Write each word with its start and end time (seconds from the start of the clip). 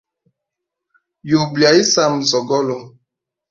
Yuba 1.29 1.53
lya 1.59 1.69
isamba 1.83 2.15
nzogolo. 2.21 2.77